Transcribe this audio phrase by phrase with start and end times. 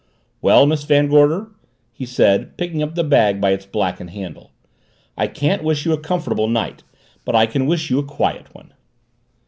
[0.41, 1.51] "Well, Miss Van Gorder,"
[1.93, 4.49] he said, picking up the bag by its blackened handle,
[5.15, 6.81] "I can't wish you a comfortable night
[7.23, 8.73] but I can wish you a quiet one."